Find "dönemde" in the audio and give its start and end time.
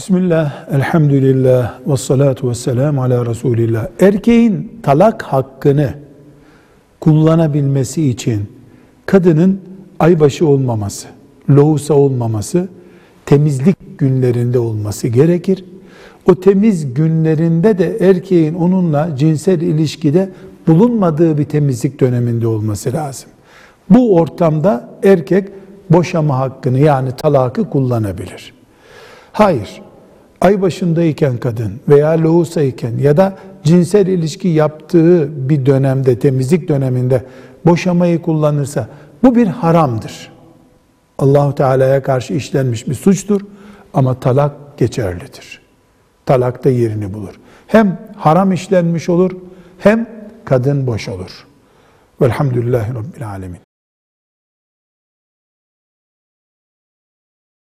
35.66-36.18